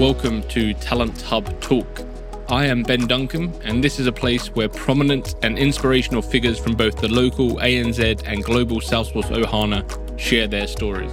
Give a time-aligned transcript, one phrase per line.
[0.00, 2.00] Welcome to Talent Hub Talk.
[2.48, 6.74] I am Ben Duncombe, and this is a place where prominent and inspirational figures from
[6.74, 9.84] both the local ANZ and global Salesforce Ohana
[10.18, 11.12] share their stories.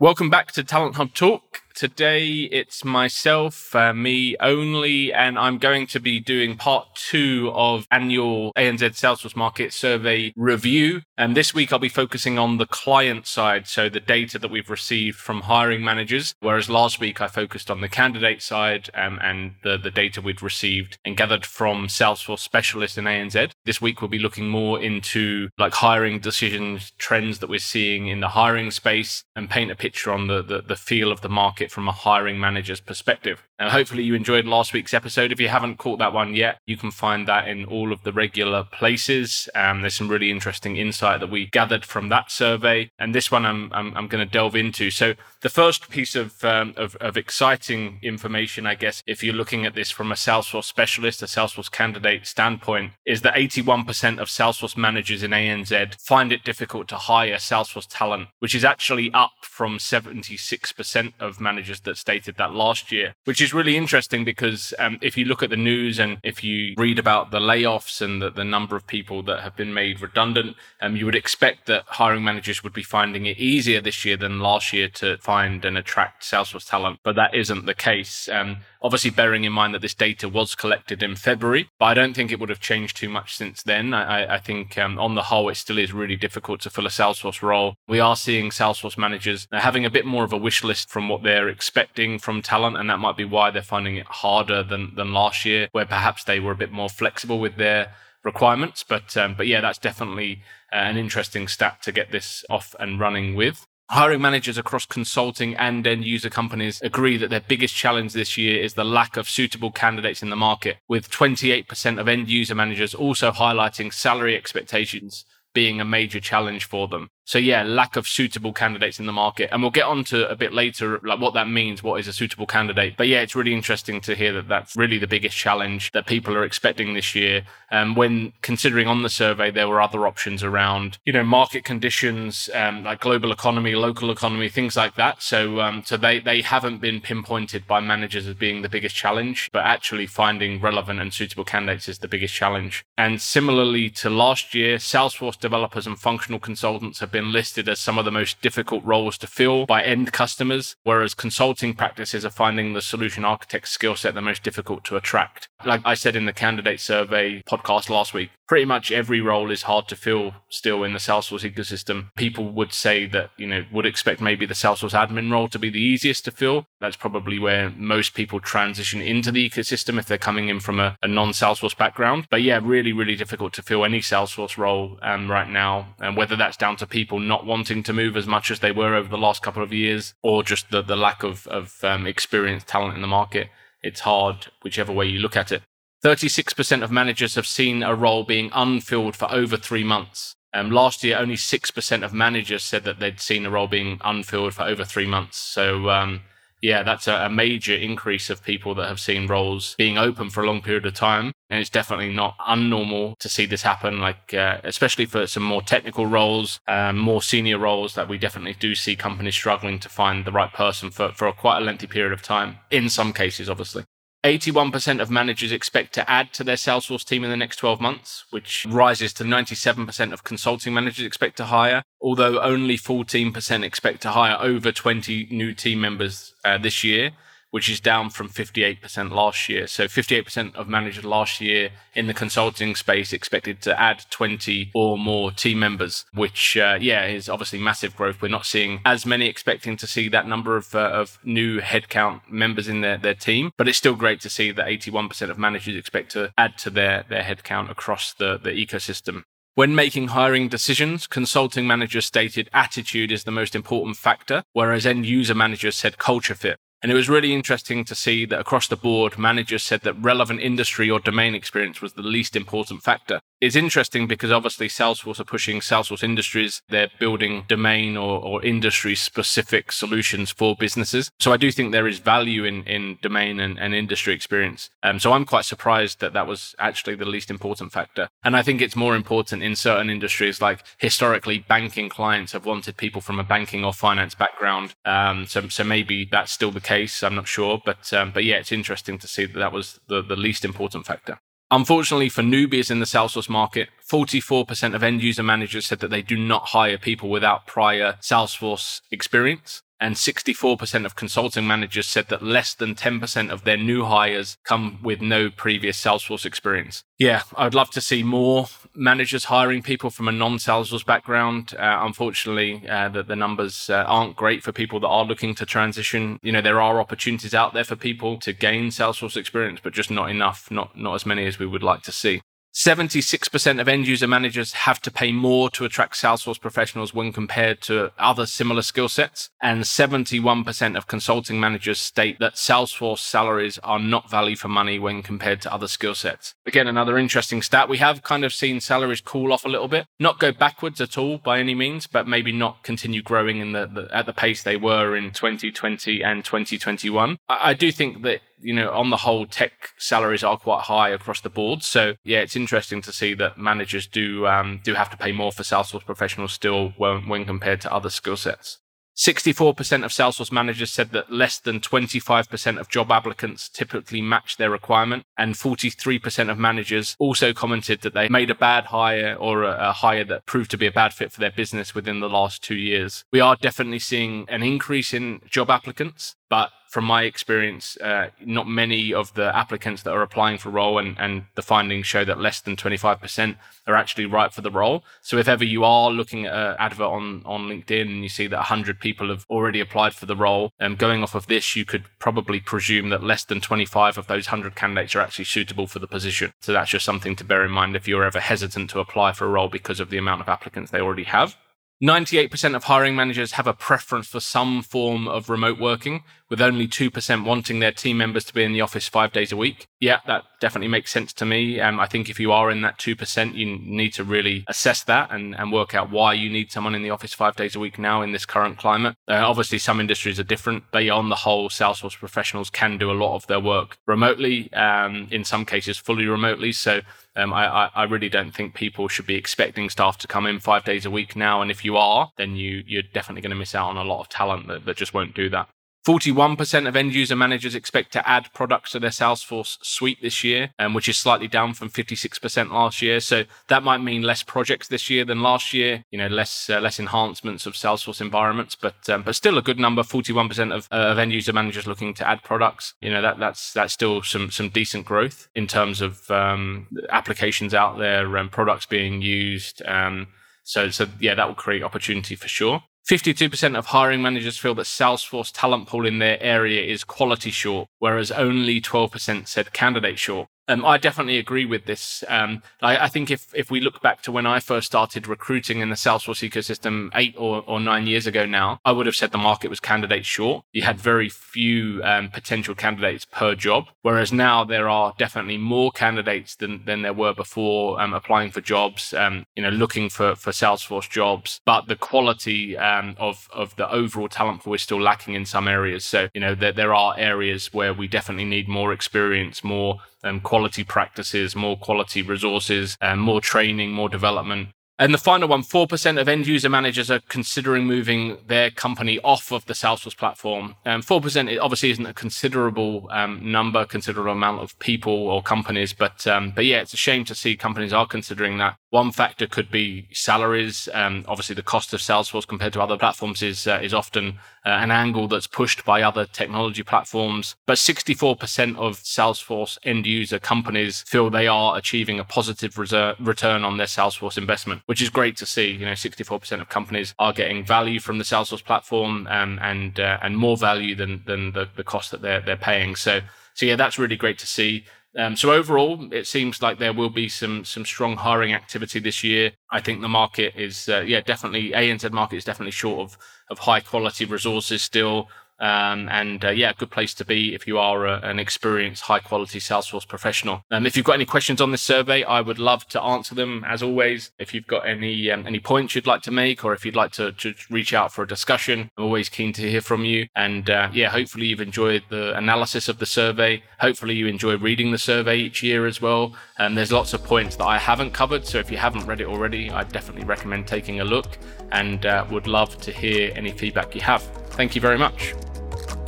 [0.00, 1.62] Welcome back to Talent Hub Talk.
[1.76, 7.86] Today it's myself, uh, me only, and I'm going to be doing part two of
[7.90, 11.02] annual ANZ Salesforce Market Survey review.
[11.18, 14.70] And this week I'll be focusing on the client side, so the data that we've
[14.70, 19.56] received from hiring managers, whereas last week I focused on the candidate side um, and
[19.62, 23.50] the, the data we'd received and gathered from Salesforce specialists in ANZ.
[23.66, 28.20] This week we'll be looking more into like hiring decisions, trends that we're seeing in
[28.20, 31.65] the hiring space, and paint a picture on the, the, the feel of the market
[31.66, 33.42] it from a hiring manager's perspective.
[33.58, 35.32] Now, hopefully, you enjoyed last week's episode.
[35.32, 38.12] If you haven't caught that one yet, you can find that in all of the
[38.12, 39.48] regular places.
[39.54, 43.46] Um, there's some really interesting insight that we gathered from that survey, and this one
[43.46, 44.90] I'm I'm, I'm going to delve into.
[44.90, 49.64] So, the first piece of, um, of of exciting information, I guess, if you're looking
[49.64, 54.76] at this from a Salesforce specialist, a Salesforce candidate standpoint, is that 81% of Salesforce
[54.76, 59.78] managers in ANZ find it difficult to hire Salesforce talent, which is actually up from
[59.78, 64.98] 76% of managers that stated that last year, which is is really interesting because um,
[65.00, 68.28] if you look at the news and if you read about the layoffs and the,
[68.28, 72.24] the number of people that have been made redundant, um, you would expect that hiring
[72.24, 76.24] managers would be finding it easier this year than last year to find and attract
[76.24, 76.98] Salesforce talent.
[77.04, 78.28] But that isn't the case.
[78.28, 82.14] Um, Obviously, bearing in mind that this data was collected in February, but I don't
[82.14, 83.92] think it would have changed too much since then.
[83.92, 86.90] I, I think um, on the whole, it still is really difficult to fill a
[86.90, 87.74] Salesforce role.
[87.88, 91.24] We are seeing Salesforce managers having a bit more of a wish list from what
[91.24, 95.12] they're expecting from talent, and that might be why they're finding it harder than, than
[95.12, 97.92] last year, where perhaps they were a bit more flexible with their
[98.24, 98.84] requirements.
[98.86, 103.00] But um, but yeah, that's definitely uh, an interesting stat to get this off and
[103.00, 103.66] running with.
[103.88, 108.60] Hiring managers across consulting and end user companies agree that their biggest challenge this year
[108.60, 112.94] is the lack of suitable candidates in the market, with 28% of end user managers
[112.94, 115.24] also highlighting salary expectations
[115.54, 117.10] being a major challenge for them.
[117.26, 119.48] So yeah, lack of suitable candidates in the market.
[119.50, 122.12] And we'll get on to a bit later, like what that means, what is a
[122.12, 122.96] suitable candidate.
[122.96, 126.34] But yeah, it's really interesting to hear that that's really the biggest challenge that people
[126.34, 127.42] are expecting this year.
[127.70, 132.48] Um, when considering on the survey, there were other options around, you know, market conditions,
[132.54, 135.22] um, like global economy, local economy, things like that.
[135.22, 139.50] So, um, so they, they haven't been pinpointed by managers as being the biggest challenge,
[139.52, 142.84] but actually finding relevant and suitable candidates is the biggest challenge.
[142.96, 147.98] And similarly to last year, Salesforce developers and functional consultants have been listed as some
[147.98, 152.72] of the most difficult roles to fill by end customers, whereas consulting practices are finding
[152.72, 155.48] the solution architect skill set the most difficult to attract.
[155.64, 159.62] Like I said in the candidate survey podcast last week, pretty much every role is
[159.62, 162.14] hard to fill still in the Salesforce ecosystem.
[162.16, 165.70] People would say that, you know, would expect maybe the Salesforce admin role to be
[165.70, 166.66] the easiest to fill.
[166.80, 170.96] That's probably where most people transition into the ecosystem if they're coming in from a,
[171.02, 172.26] a non Salesforce background.
[172.30, 175.94] But yeah, really, really difficult to fill any Salesforce role um, right now.
[176.00, 178.94] And whether that's down to people not wanting to move as much as they were
[178.94, 182.68] over the last couple of years or just the, the lack of, of um, experienced
[182.68, 183.48] talent in the market.
[183.82, 185.62] It's hard, whichever way you look at it.
[186.04, 190.34] 36% of managers have seen a role being unfilled for over three months.
[190.52, 194.54] Um, last year, only 6% of managers said that they'd seen a role being unfilled
[194.54, 195.36] for over three months.
[195.36, 196.22] So, um,
[196.62, 200.42] yeah, that's a, a, major increase of people that have seen roles being open for
[200.42, 201.32] a long period of time.
[201.50, 205.60] And it's definitely not unnormal to see this happen, like, uh, especially for some more
[205.62, 210.24] technical roles, um, more senior roles that we definitely do see companies struggling to find
[210.24, 213.50] the right person for, for a quite a lengthy period of time, in some cases,
[213.50, 213.84] obviously.
[214.26, 218.24] 81% of managers expect to add to their Salesforce team in the next 12 months,
[218.30, 224.10] which rises to 97% of consulting managers expect to hire, although only 14% expect to
[224.10, 227.12] hire over 20 new team members uh, this year
[227.56, 229.66] which is down from 58% last year.
[229.66, 234.98] So 58% of managers last year in the consulting space expected to add 20 or
[234.98, 238.20] more team members, which, uh, yeah, is obviously massive growth.
[238.20, 242.20] We're not seeing as many expecting to see that number of, uh, of new headcount
[242.28, 245.76] members in their, their team, but it's still great to see that 81% of managers
[245.76, 249.22] expect to add to their, their headcount across the, the ecosystem.
[249.54, 255.06] When making hiring decisions, consulting managers stated attitude is the most important factor, whereas end
[255.06, 256.58] user managers said culture fit.
[256.82, 260.40] And it was really interesting to see that across the board, managers said that relevant
[260.40, 263.20] industry or domain experience was the least important factor.
[263.46, 266.62] It's interesting because obviously Salesforce are pushing Salesforce industries.
[266.68, 271.10] They're building domain or, or industry specific solutions for businesses.
[271.20, 274.68] So I do think there is value in, in domain and, and industry experience.
[274.82, 278.08] Um, so I'm quite surprised that that was actually the least important factor.
[278.24, 282.76] And I think it's more important in certain industries, like historically banking clients have wanted
[282.76, 284.74] people from a banking or finance background.
[284.84, 287.04] Um, so, so maybe that's still the case.
[287.04, 287.62] I'm not sure.
[287.64, 290.84] But, um, but yeah, it's interesting to see that that was the, the least important
[290.84, 291.20] factor.
[291.50, 296.02] Unfortunately for newbies in the Salesforce market, 44% of end user managers said that they
[296.02, 302.22] do not hire people without prior Salesforce experience and 64% of consulting managers said that
[302.22, 306.82] less than 10% of their new hires come with no previous Salesforce experience.
[306.98, 311.54] Yeah, I'd love to see more managers hiring people from a non-Salesforce background.
[311.58, 315.44] Uh, unfortunately, uh, the, the numbers uh, aren't great for people that are looking to
[315.44, 316.18] transition.
[316.22, 319.90] You know, there are opportunities out there for people to gain Salesforce experience, but just
[319.90, 322.22] not enough, not not as many as we would like to see.
[322.56, 327.60] 76% of end user managers have to pay more to attract Salesforce professionals when compared
[327.62, 329.28] to other similar skill sets.
[329.42, 335.02] And 71% of consulting managers state that Salesforce salaries are not value for money when
[335.02, 336.34] compared to other skill sets.
[336.46, 337.68] Again, another interesting stat.
[337.68, 340.96] We have kind of seen salaries cool off a little bit, not go backwards at
[340.96, 344.42] all by any means, but maybe not continue growing in the, the at the pace
[344.42, 347.18] they were in 2020 and 2021.
[347.28, 350.90] I, I do think that you know, on the whole, tech salaries are quite high
[350.90, 351.62] across the board.
[351.62, 355.32] So yeah, it's interesting to see that managers do um, do have to pay more
[355.32, 358.58] for Salesforce professionals still when, when compared to other skill sets.
[358.96, 364.50] 64% of Salesforce managers said that less than 25% of job applicants typically match their
[364.50, 365.04] requirement.
[365.18, 369.72] And 43% of managers also commented that they made a bad hire or a, a,
[369.72, 372.54] hire that proved to be a bad fit for their business within the last two
[372.54, 373.04] years.
[373.12, 378.48] We are definitely seeing an increase in job applicants, but from my experience, uh, not
[378.48, 382.20] many of the applicants that are applying for role and, and the findings show that
[382.20, 383.36] less than 25%
[383.66, 384.84] are actually right for the role.
[385.00, 388.26] So if ever you are looking at an advert on, on LinkedIn and you see
[388.26, 391.64] that 100 people have already applied for the role, um, going off of this, you
[391.64, 395.78] could probably presume that less than 25 of those 100 candidates are actually suitable for
[395.78, 396.32] the position.
[396.40, 399.26] So that's just something to bear in mind if you're ever hesitant to apply for
[399.26, 401.36] a role because of the amount of applicants they already have.
[401.82, 406.66] 98% of hiring managers have a preference for some form of remote working, with only
[406.66, 409.66] 2% wanting their team members to be in the office five days a week.
[409.80, 411.60] Yeah, that definitely makes sense to me.
[411.60, 415.10] Um, I think if you are in that 2%, you need to really assess that
[415.10, 417.78] and, and work out why you need someone in the office five days a week
[417.78, 418.96] now in this current climate.
[419.08, 422.92] Uh, obviously, some industries are different, but on the whole, Salesforce professionals can do a
[422.92, 426.52] lot of their work remotely, um, in some cases, fully remotely.
[426.52, 426.80] So
[427.16, 430.64] um, I, I, really don't think people should be expecting staff to come in five
[430.64, 431.40] days a week now.
[431.40, 434.00] And if you are, then you, you're definitely going to miss out on a lot
[434.00, 435.48] of talent that, that just won't do that.
[435.86, 440.50] 41% of end user managers expect to add products to their Salesforce suite this year,
[440.58, 442.98] um, which is slightly down from 56% last year.
[442.98, 445.84] So that might mean less projects this year than last year.
[445.92, 449.60] You know, less uh, less enhancements of Salesforce environments, but um, but still a good
[449.60, 449.84] number.
[449.84, 452.74] 41% of, uh, of end user managers looking to add products.
[452.80, 457.54] You know, that that's that's still some some decent growth in terms of um, applications
[457.54, 459.62] out there and products being used.
[459.64, 460.08] Um,
[460.42, 462.64] so so yeah, that will create opportunity for sure.
[462.88, 467.68] 52% of hiring managers feel that Salesforce talent pool in their area is quality short,
[467.80, 470.28] whereas only 12% said candidate short.
[470.48, 472.04] Um, I definitely agree with this.
[472.08, 475.58] Um, I, I, think if, if we look back to when I first started recruiting
[475.58, 479.10] in the Salesforce ecosystem eight or, or nine years ago now, I would have said
[479.10, 480.44] the market was candidate short.
[480.52, 485.72] You had very few um, potential candidates per job, whereas now there are definitely more
[485.72, 490.14] candidates than, than there were before um, applying for jobs, um, you know, looking for,
[490.14, 491.40] for Salesforce jobs.
[491.44, 495.48] But the quality um, of, of the overall talent pool is still lacking in some
[495.48, 495.84] areas.
[495.84, 500.20] So, you know, there, there are areas where we definitely need more experience, more um,
[500.20, 504.48] quality practices, more quality resources, um, more training, more development.
[504.78, 509.32] And the final one, 4% of end user managers are considering moving their company off
[509.32, 510.54] of the Salesforce platform.
[510.66, 516.06] Um, 4% obviously isn't a considerable um, number, considerable amount of people or companies, but,
[516.06, 518.56] um, but yeah, it's a shame to see companies are considering that.
[518.70, 520.68] One factor could be salaries.
[520.74, 524.48] Um, obviously, the cost of Salesforce compared to other platforms is uh, is often uh,
[524.48, 527.36] an angle that's pushed by other technology platforms.
[527.46, 533.44] But 64% of Salesforce end user companies feel they are achieving a positive reser- return
[533.44, 535.52] on their Salesforce investment, which is great to see.
[535.52, 539.98] You know, 64% of companies are getting value from the Salesforce platform um, and uh,
[540.02, 542.74] and more value than than the, the cost that they're they're paying.
[542.74, 543.00] So
[543.34, 544.64] so yeah, that's really great to see.
[544.98, 549.04] Um, so overall, it seems like there will be some some strong hiring activity this
[549.04, 549.32] year.
[549.52, 552.98] I think the market is, uh, yeah, definitely ANZ market is definitely short of
[553.28, 555.08] of high quality resources still.
[555.38, 559.00] Um, and uh, yeah, good place to be if you are a, an experienced, high
[559.00, 560.44] quality Salesforce professional.
[560.50, 563.44] Um, if you've got any questions on this survey, I would love to answer them
[563.46, 564.10] as always.
[564.18, 566.92] If you've got any um, any points you'd like to make, or if you'd like
[566.92, 570.08] to, to reach out for a discussion, I'm always keen to hear from you.
[570.16, 573.42] And uh, yeah, hopefully you've enjoyed the analysis of the survey.
[573.60, 576.14] Hopefully you enjoy reading the survey each year as well.
[576.38, 579.00] And um, there's lots of points that I haven't covered, so if you haven't read
[579.00, 581.18] it already, I definitely recommend taking a look.
[581.52, 584.02] And uh, would love to hear any feedback you have.
[584.36, 585.14] Thank you very much.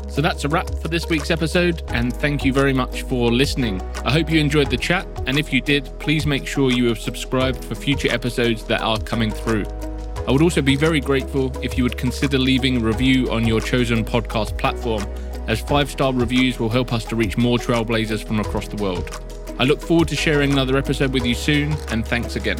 [0.08, 3.80] So that's a wrap for this week's episode, and thank you very much for listening.
[4.04, 6.98] I hope you enjoyed the chat, and if you did, please make sure you have
[6.98, 9.64] subscribed for future episodes that are coming through.
[10.26, 13.60] I would also be very grateful if you would consider leaving a review on your
[13.60, 15.04] chosen podcast platform,
[15.46, 19.22] as five star reviews will help us to reach more trailblazers from across the world.
[19.58, 22.58] I look forward to sharing another episode with you soon, and thanks again.